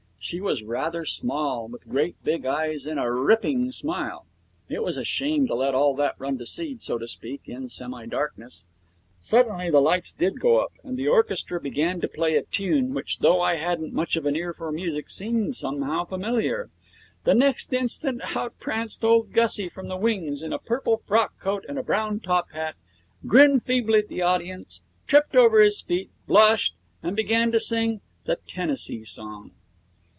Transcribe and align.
She 0.23 0.39
was 0.39 0.61
rather 0.61 1.03
small, 1.03 1.67
with 1.67 1.89
great 1.89 2.15
big 2.23 2.45
eyes 2.45 2.85
and 2.85 2.99
a 2.99 3.11
ripping 3.11 3.71
smile. 3.71 4.25
It 4.69 4.83
was 4.83 4.95
a 4.95 5.03
shame 5.03 5.47
to 5.47 5.55
let 5.55 5.73
all 5.73 5.95
that 5.95 6.13
run 6.19 6.37
to 6.37 6.45
seed, 6.45 6.79
so 6.79 6.99
to 6.99 7.07
speak, 7.07 7.41
in 7.45 7.69
semi 7.69 8.05
darkness. 8.05 8.63
Suddenly 9.17 9.71
the 9.71 9.81
lights 9.81 10.11
did 10.11 10.39
go 10.39 10.59
up, 10.59 10.73
and 10.83 10.95
the 10.95 11.07
orchestra 11.07 11.59
began 11.59 11.99
to 12.01 12.07
play 12.07 12.35
a 12.37 12.43
tune 12.43 12.93
which, 12.93 13.17
though 13.19 13.41
I 13.41 13.55
haven't 13.55 13.93
much 13.95 14.15
of 14.15 14.27
an 14.27 14.35
ear 14.35 14.53
for 14.53 14.71
music, 14.71 15.09
seemed 15.09 15.55
somehow 15.55 16.05
familiar. 16.05 16.69
The 17.23 17.33
next 17.33 17.73
instant 17.73 18.37
out 18.37 18.59
pranced 18.59 19.03
old 19.03 19.31
Gussie 19.33 19.69
from 19.69 19.87
the 19.87 19.97
wings 19.97 20.43
in 20.43 20.53
a 20.53 20.59
purple 20.59 20.97
frock 20.97 21.39
coat 21.39 21.65
and 21.67 21.79
a 21.79 21.83
brown 21.83 22.19
top 22.19 22.51
hat, 22.51 22.75
grinned 23.25 23.63
feebly 23.63 23.97
at 23.97 24.07
the 24.07 24.21
audience, 24.21 24.83
tripped 25.07 25.35
over 25.35 25.61
his 25.61 25.81
feet, 25.81 26.11
blushed, 26.27 26.75
and 27.01 27.15
began 27.15 27.51
to 27.53 27.59
sing 27.59 28.01
the 28.25 28.35
Tennessee 28.47 29.03
song. 29.03 29.53